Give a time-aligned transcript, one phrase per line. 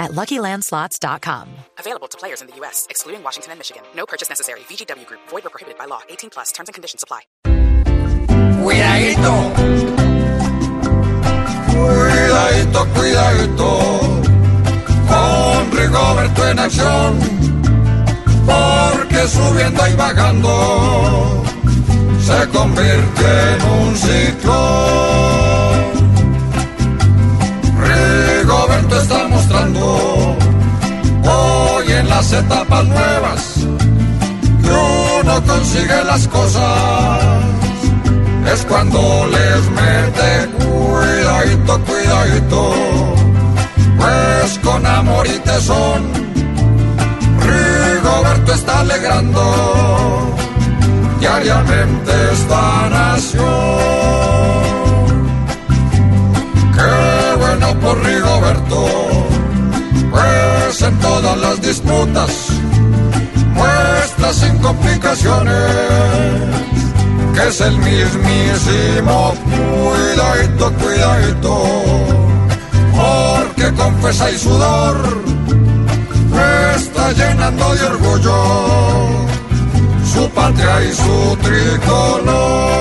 [0.00, 1.48] at LuckyLandSlots.com.
[1.78, 3.84] Available to players in the U.S., excluding Washington and Michigan.
[3.94, 4.60] No purchase necessary.
[4.60, 5.20] VGW Group.
[5.28, 6.00] Void or prohibited by law.
[6.08, 6.50] 18 plus.
[6.50, 7.20] Terms and conditions apply.
[8.64, 9.34] Cuidadito.
[11.70, 13.70] Cuidadito, cuidadito.
[15.08, 17.18] Con Rigoberto en acción.
[18.46, 21.44] Porque subiendo y bajando
[22.20, 24.79] se convierte en un ciclón.
[32.40, 33.42] Etapas nuevas
[34.62, 34.70] que
[35.20, 37.44] uno consigue las cosas.
[38.52, 40.30] Es cuando les mete
[40.64, 42.74] cuidadito, cuidadito,
[43.98, 46.29] pues con amor y tesón,
[64.60, 65.54] complicaciones
[67.34, 71.62] que es el mismísimo cuidadito, cuidadito,
[72.92, 75.22] porque con fuerza y sudor
[76.76, 79.20] está llenando de orgullo
[80.12, 82.80] su patria y su tricolor.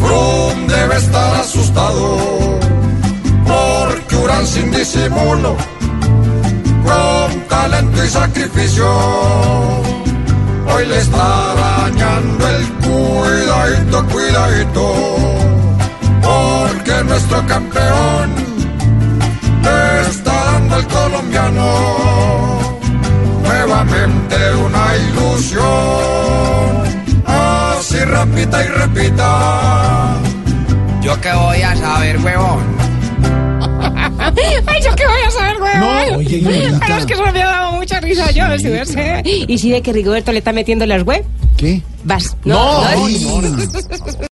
[0.00, 2.18] Frum debe estar asustado
[3.46, 5.56] porque Urán sin disimulo,
[8.08, 8.86] y sacrificio
[10.72, 14.94] hoy le está dañando el cuidadito, cuidadito,
[16.22, 18.30] porque nuestro campeón
[19.62, 22.58] le está dando al colombiano
[23.42, 24.36] nuevamente
[24.66, 25.64] una ilusión.
[27.26, 30.16] Así repita y repita.
[31.02, 32.78] ¿Yo qué voy a saber, huevón?
[34.18, 35.78] Ay, yo qué voy a saber, güey.
[35.78, 36.72] No, oye.
[36.80, 37.77] Pero es que me dado
[38.14, 39.22] yo, si ves, ¿eh?
[39.24, 41.24] ¿Y si de que Rigoberto le está metiendo las web?
[41.56, 41.82] ¿Qué?
[42.04, 42.36] Vas.
[42.44, 43.40] No, no, ay, no.